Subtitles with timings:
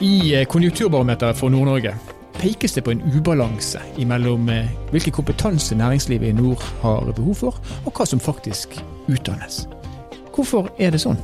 [0.00, 1.94] I eh, Konjunkturbarometeret for Nord-Norge
[2.38, 7.60] pekes det på en ubalanse mellom eh, hvilken kompetanse næringslivet i nord har behov for,
[7.84, 8.78] og hva som faktisk
[9.08, 9.66] utdannes.
[10.32, 11.20] Hvorfor er det sånn?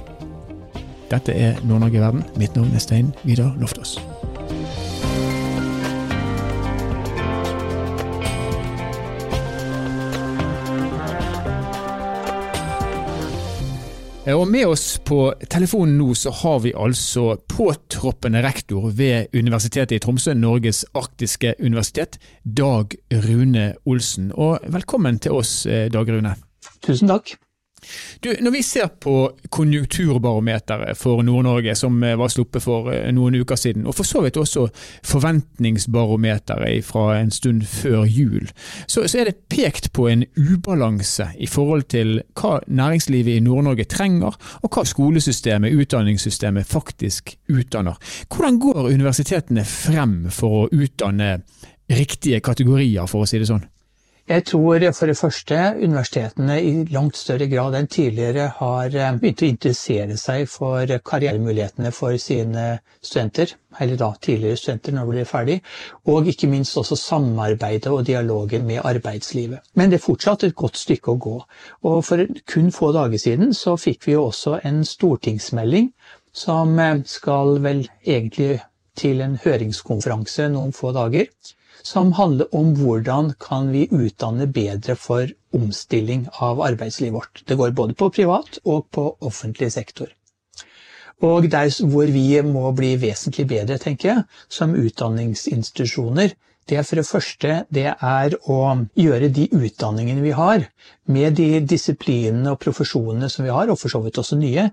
[1.09, 2.29] Dette er Nord-Norge verden.
[2.37, 3.97] Mitt navn er Stein Vidar Loftaas.
[14.27, 20.01] Og Med oss på telefonen nå så har vi altså påtroppende rektor ved Universitetet i
[20.03, 24.33] Tromsø, Norges arktiske universitet, Dag Rune Olsen.
[24.35, 26.35] Og velkommen til oss, eh, Dag Rune.
[26.83, 27.37] Tusen takk.
[28.25, 29.15] Du, når vi ser på
[29.53, 34.23] konjunkturbarometeret for Nord-Norge, som eh, var sluppet for eh, noen uker siden, og for så
[34.25, 34.67] vidt også
[35.07, 38.49] forventningsbarometeret fra en stund før jul,
[38.87, 43.89] så, så er det pekt på en ubalanse i forhold til hva næringslivet i Nord-Norge
[43.91, 47.97] trenger, og hva skolesystemet, utdanningssystemet, faktisk utdanner.
[48.33, 51.41] Hvordan går universitetene frem for å utdanne
[51.93, 53.65] riktige kategorier, for å si det sånn?
[54.27, 59.45] Jeg tror for det første universitetene i langt større grad enn tidligere har eh, begynt
[59.45, 62.65] å interessere seg for karrieremulighetene for sine
[62.99, 65.57] studenter, eller da tidligere studenter når de blir ferdig,
[66.11, 69.63] og ikke minst også samarbeidet og dialogen med arbeidslivet.
[69.79, 71.37] Men det er fortsatt et godt stykke å gå.
[71.87, 75.93] Og for kun få dager siden så fikk vi jo også en stortingsmelding
[76.35, 78.57] som eh, skal vel egentlig
[78.99, 81.31] til en høringskonferanse noen få dager
[81.83, 87.43] som handler om hvordan kan vi utdanne bedre for omstilling av arbeidslivet vårt.
[87.47, 90.09] Det går både på privat og på offentlig sektor.
[91.25, 96.35] Og der hvor vi må bli vesentlig bedre, tenker jeg, som utdanningsinstitusjoner,
[96.69, 98.59] det er for det første det er å
[98.99, 100.67] gjøre de utdanningene vi har,
[101.07, 104.67] med de disiplinene og profesjonene som vi har, og for så vidt også nye,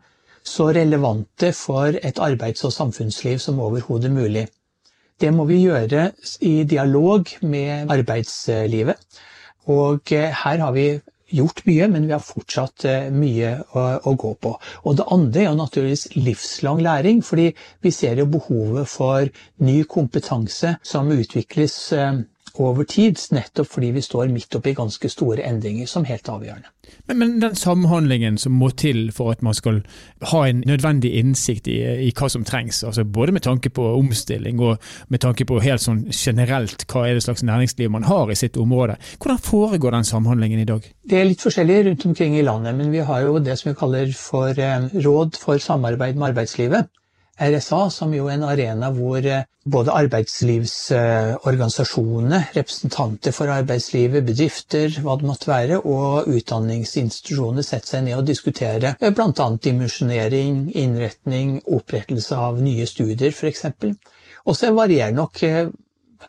[0.44, 4.48] så relevante for et arbeids- og samfunnsliv som overhodet mulig.
[5.22, 6.10] Det må vi gjøre
[6.42, 8.98] i dialog med arbeidslivet.
[9.72, 10.88] Og eh, her har vi
[11.34, 14.54] gjort mye, men vi har fortsatt eh, mye å, å, gå på.
[14.84, 17.50] Og det andre er jo naturligvis livslang læring, fordi
[17.84, 19.30] vi ser jo behovet for
[19.64, 22.22] ny kompetanse som utvikles eh,
[22.62, 26.70] over tid, nettopp fordi vi står midt oppi ganske store endringer som helt avgjørende.
[27.08, 29.82] Men, men, den samhandlingen som må til for at man skal
[30.30, 34.62] ha en nødvendig innsikt i, i, hva som trengs, altså både med tanke på omstilling
[34.62, 34.78] og
[35.10, 38.60] med tanke på helt sånn generelt hva er det slags næringsliv man har i sitt
[38.60, 40.86] område, hvordan foregår den samhandlingen i dag?
[41.10, 43.80] Det er litt forskjellig rundt omkring i landet, men vi har jo det som vi
[43.80, 46.92] kaller for eh, Råd for samarbeid med arbeidslivet.
[47.42, 55.16] RSA, som jo er en arena hvor eh, både arbeidslivsorganisasjonene, representanter for arbeidslivet, bedrifter, hva
[55.18, 59.58] det måtte være, og utdanningsinstitusjoner setter seg ned og diskuterer eh, bl.a.
[59.66, 63.66] dimensjonering, innretning, opprettelse av nye studier f.eks.
[64.46, 65.70] Og så varierer nok eh,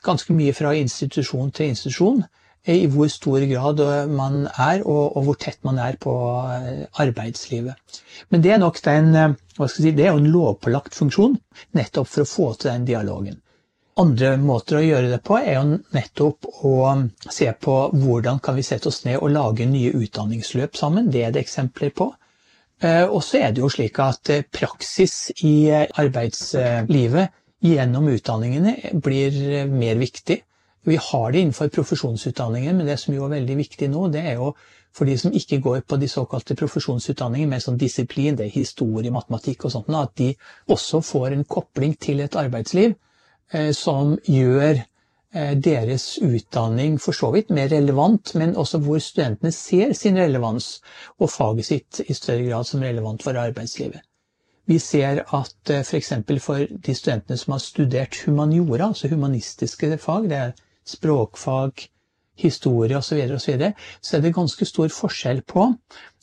[0.05, 2.25] ganske mye fra institusjon til institusjon
[2.65, 6.15] i hvor stor grad man er, og, hvor tett man er på
[6.55, 8.01] eh, arbeidslivet.
[8.33, 11.37] Men det er nok den, eh, si, det er en lovpålagt funksjon,
[11.77, 13.41] nettopp for å få til den dialogen.
[14.01, 16.75] Andre måter å gjøre det på er jo nettopp å
[17.31, 21.13] se på hvordan kan vi sette oss ned og lage nye utdanningsløp sammen.
[21.13, 22.09] Det er det eksempler på.
[22.81, 30.01] Eh, og så er det jo slik at praksis i arbeidslivet gjennom utdanningene blir mer
[30.01, 30.41] viktig.
[30.85, 34.41] Vi har det innenfor profesjonsutdanningen, men det som jo er veldig viktig nå, det er
[34.41, 34.53] jo
[34.95, 39.11] for de som ikke går på de såkalte profesjonsutdanningene med sånn disiplin, det er historie,
[39.15, 40.31] matematikk og sånt, at de
[40.71, 42.93] også får en kopling til et arbeidsliv
[43.51, 49.51] eh, som gjør eh, deres utdanning for så vidt mer relevant, men også hvor studentene
[49.57, 50.77] ser sin relevans
[51.19, 54.05] og faget sitt i større grad som relevant for arbeidslivet.
[54.71, 56.13] Vi ser at eh, f.eks.
[56.23, 60.55] For, for de studentene som har studert humaniora, altså humanistiske fag, det er
[60.89, 61.87] språkfag,
[62.37, 63.73] historie osv., så, og så, videre,
[64.03, 65.69] så er det ganske stor forskjell på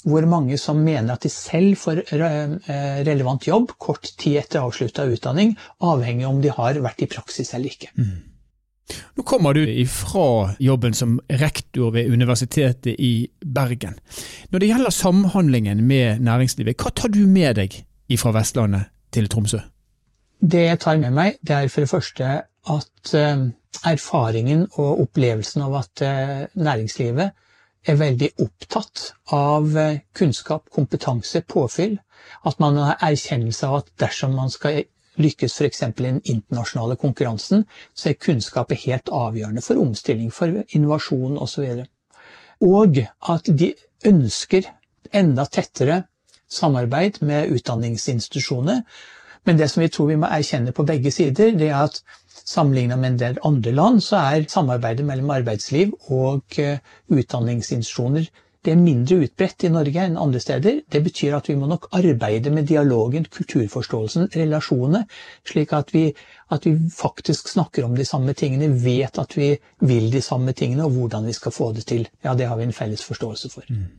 [0.01, 2.55] hvor mange som mener at de selv får eh,
[3.05, 5.53] relevant jobb kort tid etter avslutta utdanning,
[5.85, 7.91] avhengig om de har vært i praksis eller ikke.
[7.99, 8.31] Mm.
[9.15, 13.99] Nå kommer du ifra jobben som rektor ved Universitetet i Bergen.
[14.49, 17.77] Når det gjelder samhandlingen med næringslivet, hva tar du med deg
[18.19, 19.61] fra Vestlandet til Tromsø?
[20.41, 22.31] Det jeg tar med meg, det er for det første
[22.69, 23.47] at eh,
[23.87, 27.31] erfaringen og opplevelsen av at eh, næringslivet
[27.87, 31.97] er veldig opptatt av eh, kunnskap, kompetanse, påfyll.
[32.45, 34.83] At man har erkjennelse av at dersom man skal
[35.21, 35.81] lykkes f.eks.
[35.83, 41.81] i den internasjonale konkurransen, så er kunnskap helt avgjørende for omstilling, for innovasjon osv.
[42.61, 43.01] Og, og
[43.33, 43.73] at de
[44.05, 44.69] ønsker
[45.11, 46.03] enda tettere
[46.51, 48.83] samarbeid med utdanningsinstitusjoner
[49.45, 52.01] Men det som vi tror vi må erkjenne på begge sider, det er at
[52.41, 56.77] sammenlignet med en del andre land, så er samarbeidet mellom arbeidsliv og uh,
[57.09, 58.29] utdanningsinstitusjoner
[58.65, 60.81] det er mindre utbredt i Norge enn andre steder.
[60.93, 65.01] Det betyr at vi må nok arbeide med dialogen, kulturforståelsen, relasjonene,
[65.49, 66.03] slik at vi,
[66.53, 70.85] at vi, faktisk snakker om de samme tingene, vet at vi vil de samme tingene,
[70.85, 72.05] og hvordan vi skal få det til.
[72.23, 73.65] Ja, det har vi en felles forståelse for.
[73.69, 73.89] Mm.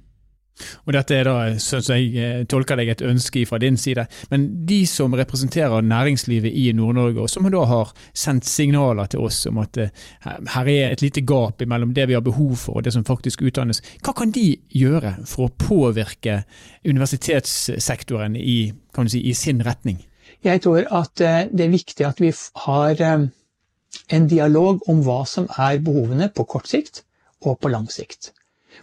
[0.87, 4.05] Og Dette er da, sånn som jeg eh, tolker deg, et ønske fra din side.
[4.33, 9.43] Men de som representerer næringslivet i Nord-Norge, og som da har sendt signaler til oss
[9.51, 10.07] om at eh,
[10.55, 13.43] her er et lite gap mellom det vi har behov for og det som faktisk
[13.45, 16.43] utdannes, hva kan de gjøre for å påvirke
[16.87, 18.73] universitetssektoren i,
[19.09, 20.03] si, i sin retning?
[20.43, 22.33] Jeg tror at eh, det er viktig at vi
[22.67, 27.05] har en dialog om hva som er behovene på kort sikt
[27.43, 28.33] og på lang sikt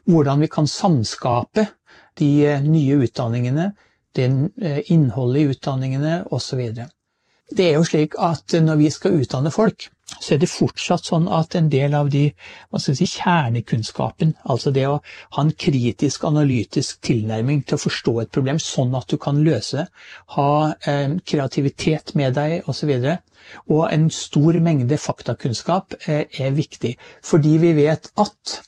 [0.09, 1.67] hvordan vi kan samskape
[2.19, 3.71] de eh, nye utdanningene,
[4.17, 6.63] eh, innholdet i utdanningene osv.
[7.49, 11.27] Det er jo slik at når vi skal utdanne folk, så er det fortsatt sånn
[11.33, 12.23] at en del av de
[12.81, 14.99] si, kjernekunnskapen, altså det å
[15.35, 19.85] ha en kritisk, analytisk tilnærming til å forstå et problem sånn at du kan løse,
[20.35, 20.51] ha
[20.89, 23.25] eh, kreativitet med deg osv., og,
[23.73, 26.95] og en stor mengde faktakunnskap eh, er viktig.
[27.25, 28.59] Fordi vi vet at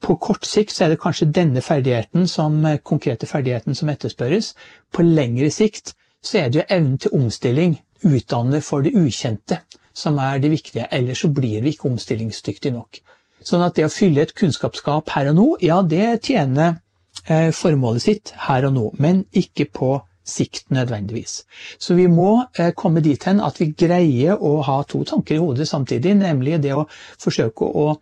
[0.00, 4.54] på kort sikt så er det kanskje denne ferdigheten som, eh, konkrete ferdigheten som etterspørres.
[4.92, 9.60] På lengre sikt så er det jo evnen til omstilling, utdanne for det ukjente,
[9.94, 10.88] som er det viktige.
[10.92, 13.00] Ellers så blir vi ikke omstillingsdyktige nok.
[13.42, 16.80] Sånn at det å fylle et kunnskapsskap her og nå, ja det tjener
[17.28, 21.44] eh, formålet sitt her og nå, men ikke på sikt nødvendigvis.
[21.78, 25.38] Så vi må eh, komme dit hen at vi greier å ha to tanker i
[25.38, 26.88] hodet samtidig, nemlig det å
[27.22, 27.94] forsøke å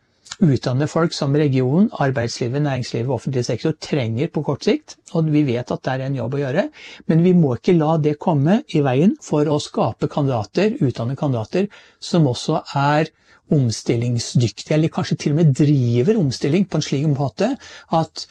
[0.43, 4.97] utdanne folk som regionen, arbeidslivet, næringslivet og offentlig sektor trenger på kort sikt.
[5.15, 6.65] Og vi vet at det er en jobb å gjøre.
[7.11, 11.69] Men vi må ikke la det komme i veien for å skape kandidater, utdanne kandidater,
[12.01, 13.13] som også er
[13.55, 17.51] omstillingsdyktige, eller kanskje til og med driver omstilling på en slik måte
[17.93, 18.25] at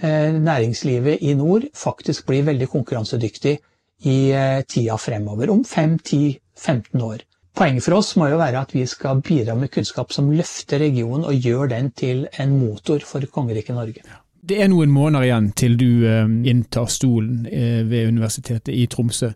[0.00, 3.56] eh, næringslivet i nord faktisk blir veldig konkurransedyktig
[4.06, 7.26] i eh, tida fremover, om 5-10-15 år.
[7.56, 11.26] Poenget for oss må jo være at vi skal bidra med kunnskap som løfter regionen
[11.26, 14.04] og gjør den til en motor for kongeriket Norge.
[14.40, 19.32] Det er noen måneder igjen til du eh, inntar stolen eh, ved Universitetet i Tromsø.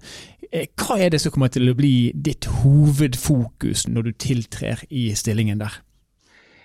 [0.48, 5.10] Eh, hva er det som kommer til å bli ditt hovedfokus når du tiltrer i
[5.18, 5.82] stillingen der?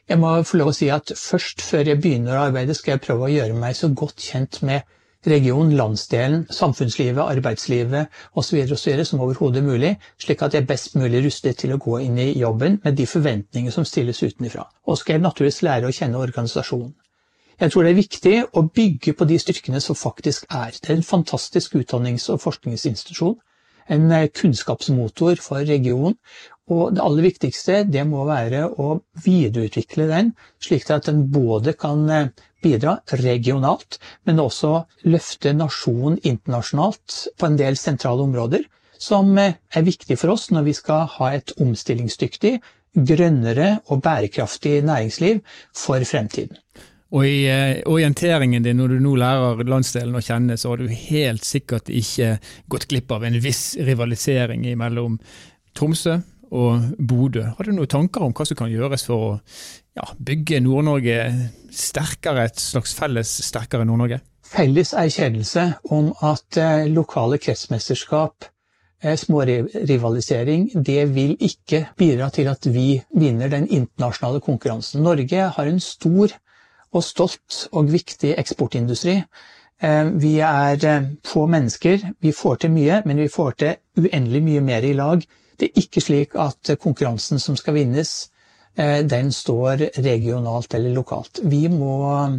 [0.09, 3.03] Jeg må få lov å si at først før jeg begynner å arbeide, skal jeg
[3.03, 4.87] prøve å gjøre meg så godt kjent med
[5.27, 8.67] regionen, landsdelen, samfunnslivet, arbeidslivet osv.
[9.03, 12.39] som overhodet mulig, slik at jeg er best mulig rustet til å gå inn i
[12.39, 14.69] jobben med de forventninger som stilles utenfra.
[14.87, 16.95] Og skal jeg naturligvis lære å kjenne organisasjonen.
[17.59, 20.71] Jeg tror det er viktig å bygge på de styrkene som faktisk er.
[20.71, 23.35] Det er en fantastisk utdannings- og forskningsinstitusjon.
[23.89, 26.17] En eh, kunnskapsmotor for regionen.
[26.69, 32.03] Og det aller viktigste det må være å videreutvikle den, slik at den både kan
[32.13, 32.29] eh,
[32.63, 33.97] bidra regionalt,
[34.27, 38.67] men også løfte nasjonen internasjonalt på en del sentrale områder,
[38.99, 42.59] som eh, er viktig for oss når vi skal ha et omstillingsdyktig,
[43.09, 45.41] grønnere og bærekraftig næringsliv
[45.77, 46.57] for fremtiden.
[47.09, 50.91] Og i eh, orienteringen din når du nå lærer landsdelen å kjenne, så har du
[50.93, 52.35] helt sikkert ikke
[52.69, 55.17] gått glipp av en viss rivalisering mellom
[55.77, 56.19] Tromsø
[56.53, 57.47] og Bodø.
[57.57, 59.31] Har du noen tanker om hva som kan gjøres for å
[59.97, 61.17] ja, bygge Nord-Norge
[61.73, 64.21] sterkere, et slags felles sterkere Nord-Norge?
[64.49, 68.49] Felles erkjennelse om at eh, lokale kretsmesterskap,
[69.01, 75.01] eh, smårivalisering, det vil ikke bidra til at vi vinner den internasjonale konkurransen.
[75.05, 76.33] Norge har en stor
[76.93, 79.19] og stolt og viktig eksportindustri.
[79.81, 84.43] Eh, vi er eh, få mennesker, vi får til mye, men vi får til uendelig
[84.43, 85.23] mye mer i lag
[85.59, 88.29] det er ikke slik at konkurransen som skal vinnes,
[88.77, 91.39] eh, den står regionalt eller lokalt.
[91.43, 92.29] Vi må,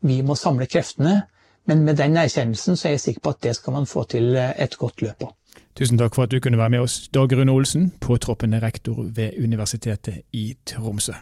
[0.00, 1.22] vi må samle kreftene,
[1.66, 4.36] men med den erkjennelsen så er jeg sikker på at det skal man få til
[4.36, 5.32] et godt løp på.
[5.76, 9.38] Tusen takk for at du kunne være med oss, Dag Rune Olsen, påtroppende rektor ved
[9.38, 11.14] Universitetet i Tromsø.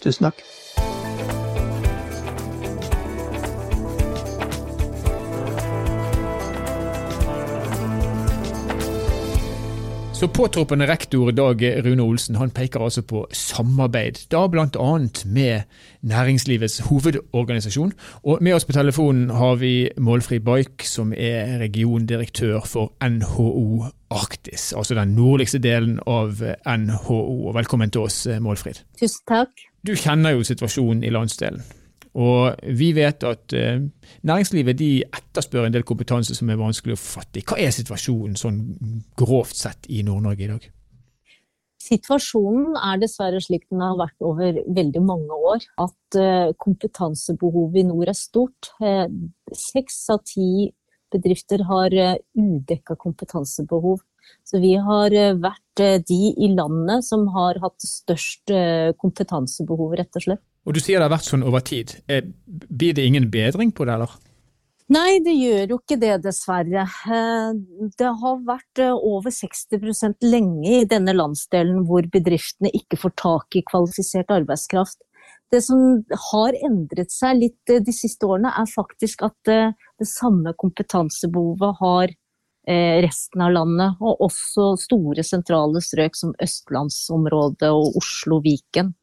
[0.00, 0.42] Tusen takk.
[10.22, 14.90] Så påtroppende rektor Dag Rune Olsen han peker altså på samarbeid, da bl.a.
[15.26, 15.64] med
[16.06, 17.90] næringslivets hovedorganisasjon.
[18.22, 23.82] Og med oss på telefonen har vi Målfri Baik, som er regiondirektør for NHO
[24.14, 26.38] Arktis, altså den nordligste delen av
[26.78, 27.50] NHO.
[27.58, 28.84] Velkommen til oss, Målfrid.
[29.02, 29.70] Tusen takk.
[29.82, 31.66] Du kjenner jo situasjonen i landsdelen.
[32.12, 33.80] Og vi vet at eh,
[34.28, 37.46] næringslivet de etterspør en del kompetanse som er vanskelig å fatte i.
[37.46, 38.60] Hva er situasjonen sånn
[39.16, 40.68] grovt sett i Nord-Norge i dag?
[41.82, 45.64] Situasjonen er dessverre slik den har vært over veldig mange år.
[45.82, 48.70] At eh, kompetansebehovet i nord er stort.
[48.84, 49.08] Eh,
[49.56, 50.68] seks av ti
[51.12, 54.04] bedrifter har eh, udekka kompetansebehov.
[54.46, 58.52] Så vi har vært de i landet som har hatt størst
[59.00, 60.42] kompetansebehov, rett og slett.
[60.66, 61.96] Og Du sier det har vært sånn over tid.
[62.06, 64.12] Eh, blir det ingen bedring på det, eller?
[64.92, 66.84] Nei, det gjør jo ikke det, dessverre.
[66.84, 67.54] Eh,
[67.98, 73.58] det har vært eh, over 60% lenge i denne landsdelen hvor bedriftene ikke får tak
[73.58, 75.00] i kvalifisert arbeidskraft.
[75.52, 76.00] Det som
[76.30, 82.14] har endret seg litt de siste årene, er faktisk at det samme kompetansebehovet har
[83.04, 88.94] resten av landet, og også store sentrale strøk som østlandsområdet og Oslo-Viken.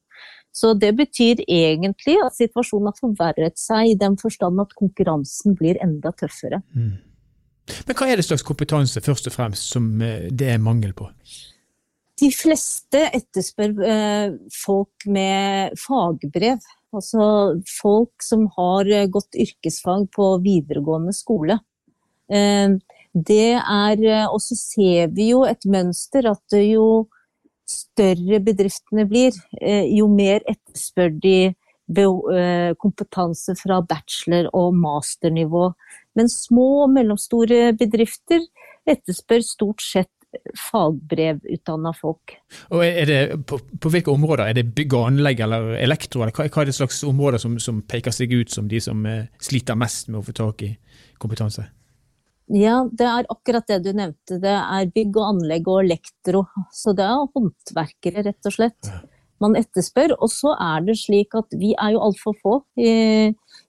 [0.59, 5.79] Så det betyr egentlig at situasjonen har forverret seg i den forstand at konkurransen blir
[5.83, 6.59] enda tøffere.
[6.75, 6.97] Mm.
[7.87, 11.07] Men hva er det slags kompetanse først og fremst som eh, det er mangel på?
[12.19, 16.65] De fleste etterspør eh, folk med fagbrev.
[16.89, 17.23] Altså
[17.69, 21.61] folk som har eh, gått yrkesfag på videregående skole.
[22.29, 27.07] Det er Og så ser vi jo et mønster at jo
[27.69, 35.71] større bedriftene blir, eh, jo mer etterspør de eh, kompetanse fra bachelor- og masternivå.
[36.15, 38.41] Men små og mellomstore bedrifter
[38.89, 40.11] etterspør stort sett
[40.57, 42.35] fagbrevutdanna folk.
[42.75, 44.49] Og er det, på, på, hvilke områder?
[44.49, 46.21] Er det bygg og anlegg eller elektro?
[46.21, 49.01] Eller hva, hva er det slags områder som, som, peker seg ut som de som
[49.09, 50.73] eh, sliter mest med å få tak i
[51.21, 51.65] kompetanse?
[52.49, 54.39] Ja, det er akkurat det du nevnte.
[54.41, 56.47] Det er bygg og anlegg og elektro.
[56.73, 58.89] Så det er håndverkere, rett og slett.
[59.39, 60.15] Man etterspør.
[60.17, 62.89] Og så er det slik at vi er jo altfor få i,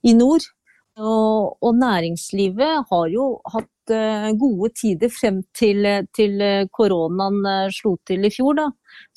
[0.01, 0.49] i nord.
[1.01, 6.43] Og, og, næringslivet har jo hatt uh, gode tider frem til, til
[6.77, 8.59] koronaen uh, slo til i fjor.
[8.59, 8.67] Da.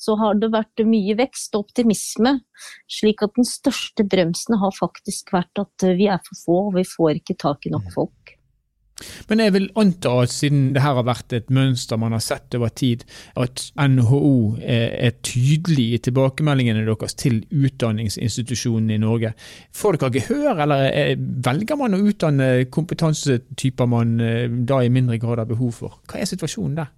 [0.00, 2.36] Så har det vært mye vekst og optimisme.
[3.00, 6.88] Slik at den største bremsen har faktisk vært at vi er for få, og vi
[6.88, 7.94] får ikke tak i nok mm.
[7.96, 8.38] folk.
[9.28, 12.54] Men jeg vil anta at siden det her har vært et mønster man har sett
[12.54, 13.02] over tid,
[13.40, 19.34] at NHO er, tydelig i tilbakemeldingene deres til utdanningsinstitusjonene i Norge.
[19.74, 25.42] Får dere gehør, eller velger man å utdanne kompetansetyper man eh, da i mindre grad
[25.42, 25.98] har behov for?
[26.06, 26.92] Hva er situasjonen der?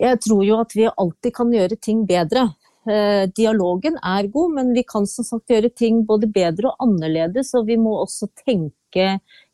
[0.00, 2.48] Jeg tror jo at vi alltid kan gjøre ting bedre.
[2.86, 7.54] Eh, dialogen er god, men vi kan som sagt gjøre ting både bedre og annerledes.
[7.58, 8.85] Og vi må også tenke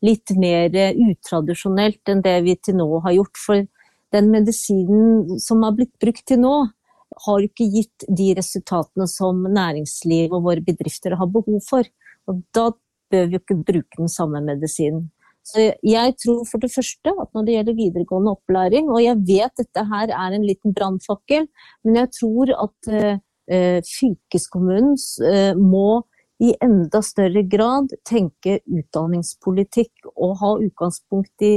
[0.03, 3.41] litt mer eh, utradisjonelt enn det vi til nå har gjort.
[3.45, 3.65] For
[4.13, 6.55] den medisinen som har blitt brukt til nå,
[7.27, 11.85] har ikke gitt de resultatene som næringsliv og våre bedrifter har behov for.
[12.29, 12.71] Og da
[13.13, 15.11] bør vi jo ikke bruke den samme medisinen.
[15.43, 19.59] Så jeg tror for det første at når det gjelder videregående opplæring, og jeg vet
[19.59, 21.49] dette her er en liten brannfakkel,
[21.83, 26.05] men jeg tror at uh, fylkeskommunen uh, må
[26.41, 31.53] i enda større grad tenke utdanningspolitikk og ha utgangspunkt i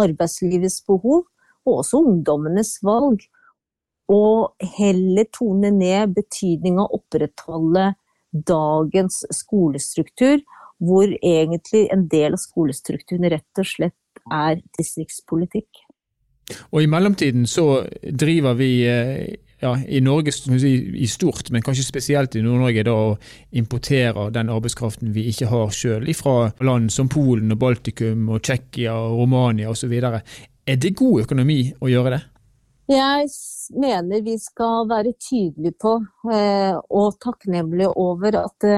[0.00, 1.24] arbeidslivets behov,
[1.66, 3.22] og også ungdommenes valg.
[4.12, 7.88] Og heller tone ned betydningen av å opprettholde
[8.46, 10.42] dagens skolestruktur
[10.82, 15.86] hvor egentlig en del av skolestrukturen rett og slett er distriktspolitikk.
[16.70, 20.32] Og i mellomtiden så driver vi eh, ja, i Norge
[20.96, 23.16] i stort, men kanskje spesielt i Nord-Norge, da å
[23.56, 28.94] importere den arbeidskraften vi ikke har sjøl, fra land som Polen og Baltikum og Tsjekkia
[28.96, 29.92] og Romania osv.
[29.96, 32.22] Er det god økonomi å gjøre det?
[32.86, 33.26] Jeg
[33.82, 35.96] mener vi skal være tydelige på
[36.30, 38.76] eh, og takknemlige over at det,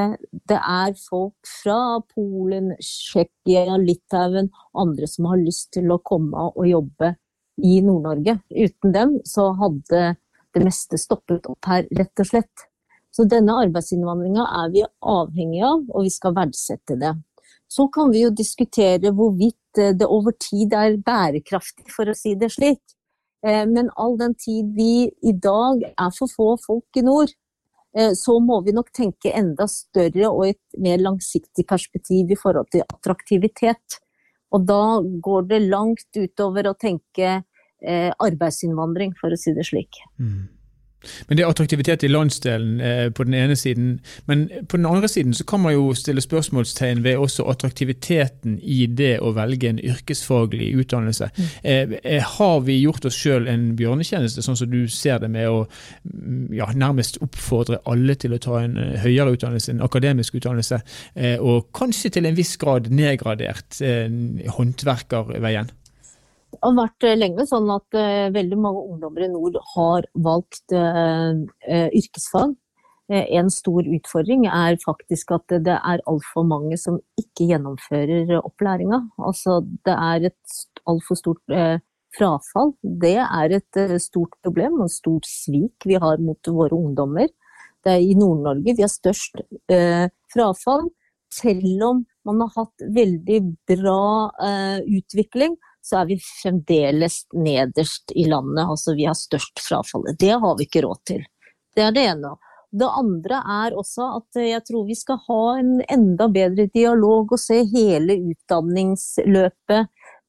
[0.49, 6.47] det er folk fra Polen, Tsjekkia, Litauen og andre som har lyst til å komme
[6.55, 7.13] og jobbe
[7.61, 8.39] i Nord-Norge.
[8.49, 10.15] Uten dem så hadde
[10.55, 12.69] det meste stoppet opp her, rett og slett.
[13.15, 17.15] Så denne arbeidsinnvandringa er vi avhengig av, og vi skal verdsette det.
[17.69, 22.51] Så kan vi jo diskutere hvorvidt det over tid er bærekraftig, for å si det
[22.55, 22.81] slik.
[23.47, 27.31] Eh, men all den tid vi i dag er for få folk i nord,
[27.97, 32.71] eh, så må vi nok tenke enda større og et mer langsiktig perspektiv i forhold
[32.73, 34.01] til attraktivitet.
[34.53, 37.47] Og da går det langt utover å tenke eh,
[37.79, 40.01] arbeidsinnvandring, for å si det slik.
[40.19, 40.49] Mm.
[41.29, 43.99] Men det er attraktivitet i landsdelen eh, på den ene siden.
[44.27, 48.87] Men på den andre siden så kan man jo stille spørsmålstegn ved også attraktiviteten i
[48.87, 51.31] det å velge en yrkesfaglig utdannelse.
[51.37, 51.47] Mm.
[51.63, 55.49] Eh, eh har vi gjort oss sjøl en bjørnetjeneste, sånn som du ser det, med
[55.49, 60.41] å mm, ja, nærmest oppfordre alle til å ta en eh, høyere utdannelse, en akademisk
[60.41, 60.83] utdannelse,
[61.15, 64.11] eh, og kanskje til en viss grad nedgradert eh,
[64.59, 65.71] håndverkerveien?
[66.59, 70.75] Det har vært eh, lenge sånn at uh, veldig mange ungdommer i nord har valgt
[70.75, 71.39] uh,
[71.69, 72.57] yrkesfag.
[73.09, 78.99] En stor utfordring er faktisk at det er altfor mange som ikke gjennomfører opplæringa.
[79.25, 81.55] Altså det er et altfor stort
[82.19, 82.75] frafall.
[82.85, 87.33] Det er et stort problem og et stort svik vi har mot våre ungdommer.
[87.81, 89.41] Det er i Nord-Norge vi har størst
[90.35, 90.91] frafall.
[91.33, 93.41] Selv om man har hatt veldig
[93.73, 94.05] bra
[94.85, 95.57] utvikling,
[95.89, 98.67] så er vi fremdeles nederst i landet.
[98.67, 100.19] Altså vi har størst frafallet.
[100.21, 101.25] Det har vi ikke råd til.
[101.77, 102.35] Det er det ene.
[102.69, 107.41] Det andre er også at jeg tror vi skal ha en enda bedre dialog og
[107.41, 109.87] se hele utdanningsløpet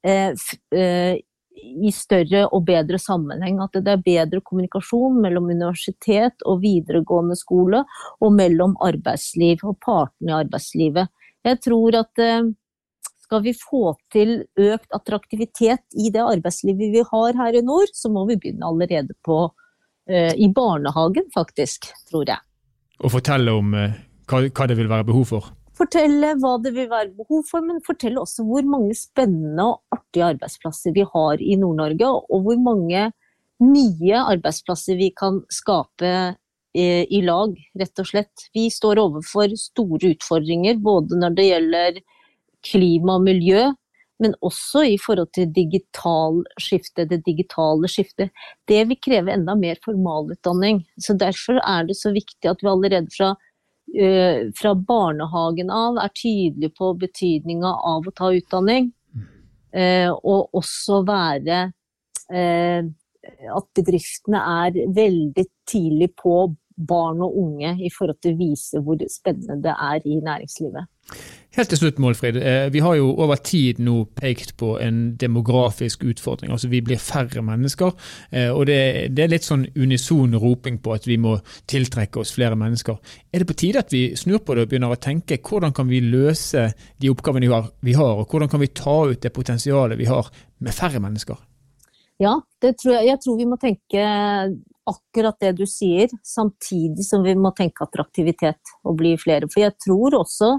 [0.07, 0.31] eh,
[0.71, 1.17] eh,
[1.59, 3.59] i større og bedre sammenheng.
[3.59, 7.83] At det er bedre kommunikasjon mellom universitet og videregående skole,
[8.23, 11.11] og mellom arbeidsliv og partene i arbeidslivet.
[11.43, 12.47] Jeg tror at eh,
[13.29, 18.09] skal vi få til økt attraktivitet i det arbeidslivet vi har her i nord, så
[18.09, 19.43] må vi begynne allerede på,
[20.09, 22.41] uh, i barnehagen, faktisk, tror jeg.
[23.05, 23.93] Og fortelle om uh,
[24.25, 25.53] hva, hva, det vil være behov for?
[25.77, 30.25] Fortelle hva det vil være behov for, men fortelle også hvor mange spennende og artige
[30.33, 33.11] arbeidsplasser vi har i Nord-Norge, og hvor mange
[33.61, 38.49] nye arbeidsplasser vi kan skape eh, i lag, rett og slett.
[38.55, 42.07] Vi står overfor store utfordringer både når det gjelder
[42.65, 43.69] klima og miljø,
[44.19, 48.33] men også i forhold til digital skifte, det digitale skiftet.
[48.67, 50.83] Det vil kreve enda mer formalutdanning.
[50.99, 53.31] Så derfor er det så viktig at vi allerede fra,
[53.95, 58.91] uh, fra barnehagen av er tydelige på betydninga av å ta utdanning.
[59.69, 61.61] Uh, og også være
[62.33, 62.81] uh,
[63.55, 66.41] at bedriftene er veldig tidlig på
[66.87, 70.87] barn og unge i forhold til å vise hvor spennende det er i næringslivet.
[71.57, 72.37] Helt til slutt, Målfrid.
[72.37, 76.51] Eh, vi har jo over tid nå pekt på en demografisk utfordring.
[76.53, 77.95] Altså Vi blir færre mennesker.
[78.31, 82.35] Eh, og det, det er litt sånn unison roping på at vi må tiltrekke oss
[82.37, 83.01] flere mennesker.
[83.33, 85.89] Er det på tide at vi snur på det og begynner å tenke hvordan kan
[85.89, 86.69] vi løse
[87.01, 87.49] de oppgavene
[87.81, 90.29] vi har, og hvordan kan vi ta ut det potensialet vi har
[90.61, 91.41] med færre mennesker?
[92.19, 94.05] Ja, tror jeg, jeg tror vi må tenke
[94.89, 99.49] akkurat det du sier, samtidig som vi må tenke attraktivitet og bli flere.
[99.51, 100.57] For jeg tror også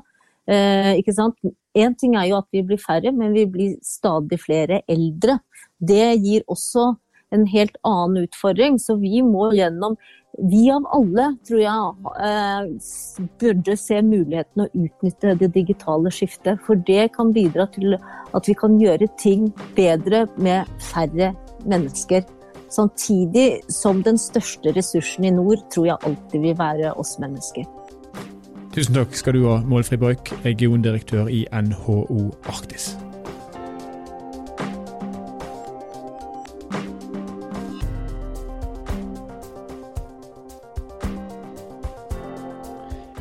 [0.51, 1.37] Eh, ikke sant?
[1.79, 5.39] Én ting er jo at vi blir færre, men vi blir stadig flere eldre.
[5.79, 6.95] Det gir også
[7.31, 9.99] en helt annen utfordring, så vi må gjennom
[10.47, 16.63] Vi av alle, tror jeg, eh, burde se muligheten å utnytte det digitale skiftet.
[16.65, 21.35] For det kan bidra til at vi kan gjøre ting bedre med færre
[21.67, 22.23] mennesker.
[22.71, 27.67] Samtidig som den største ressursen i nord tror jeg alltid vil være oss mennesker.
[28.71, 32.93] Tusen takk skal du ha, Målfri Borch, regiondirektør i NHO Arktis.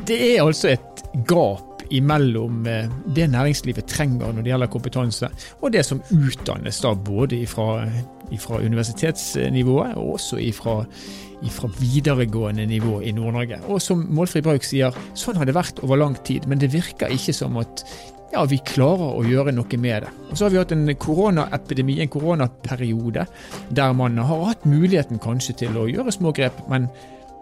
[0.09, 5.29] Det er altså et gap imellom eh, det næringslivet trenger når det gjelder kompetanse,
[5.62, 7.83] og det som utdannes da både fra,
[8.31, 10.83] universitetsnivået og også fra
[11.47, 13.61] fra videregående nivå i Nord-Norge.
[13.71, 17.13] Og som Målfri Brauk sier, sånn har det vært over lang tid, men det virker
[17.15, 17.85] ikke som at
[18.33, 20.11] ja, vi klarer å gjøre noe med det.
[20.29, 23.25] Og Så har vi hatt en koronaepidemi, en koronaperiode,
[23.71, 26.89] der man har hatt muligheten kanskje til å gjøre små grep, men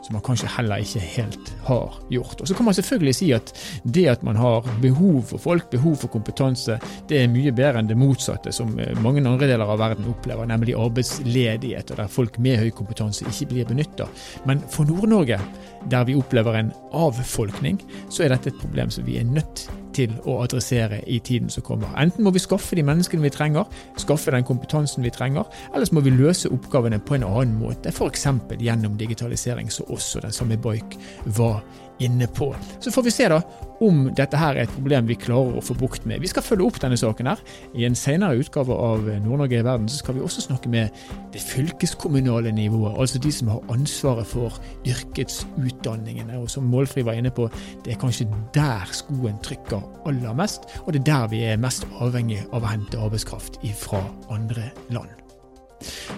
[0.07, 2.41] som man kanskje heller ikke helt har gjort.
[2.41, 3.51] Og Så kan man selvfølgelig si at
[3.83, 6.77] det at man har behov for folk, behov for kompetanse,
[7.09, 10.47] det er mye bedre enn det motsatte, som eh, mange andre deler av verden opplever,
[10.47, 14.07] nemlig arbeidsledighet, og der folk med høy kompetanse ikke blir benytta.
[14.47, 15.41] Men for Nord-Norge,
[15.91, 19.67] der vi opplever en avfolkning, så er dette et problem som vi er nødt
[19.97, 21.91] til å adressere i tiden som kommer.
[21.99, 23.65] Enten må vi skaffe de menneskene vi trenger,
[23.99, 27.93] skaffe den kompetansen vi trenger, eller så må vi løse oppgavene på en annen måte,
[27.93, 28.27] f.eks.
[28.59, 30.97] gjennom digitalisering, som også den samme Boik
[31.37, 31.61] var
[32.03, 32.51] inne på.
[32.79, 33.41] Så får vi se da
[33.83, 36.21] om dette her er et problem vi klarer å få bukt med.
[36.23, 37.41] Vi skal følge opp denne saken her.
[37.77, 40.95] I en senere utgave av Nord-Norge i verden så skal vi også snakke med
[41.33, 44.57] det fylkeskommunale nivået, altså de som har ansvaret for
[44.87, 46.39] yrkesutdanningene.
[46.41, 47.49] Og som Målfri var inne på,
[47.85, 51.85] det er kanskje der skoen trykker aller mest, og det er der vi er mest
[52.01, 54.01] avhengig av å hente arbeidskraft fra
[54.33, 55.26] andre land.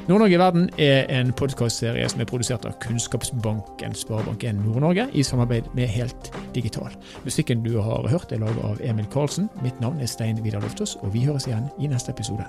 [0.08, 5.68] Nord-Norge i verden er en podkastserie som er produsert av Kunnskapsbanken Sparebank1 Nord-Norge i samarbeid
[5.78, 6.96] med Helt Digital.
[7.26, 9.50] Musikken du har hørt er laget av Emil Karlsen.
[9.64, 12.48] Mitt navn er Stein Vidar Loftaas, og vi høres igjen i neste episode.